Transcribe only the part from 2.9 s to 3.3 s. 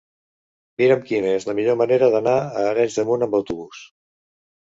de Munt